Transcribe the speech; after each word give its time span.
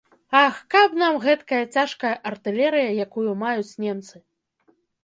Ах, 0.45 0.55
каб 0.75 0.95
нам 1.01 1.19
гэткая 1.27 1.61
цяжкая 1.75 2.15
артылерыя, 2.33 2.89
якую 3.07 3.39
маюць 3.47 3.73
немцы. 3.87 4.15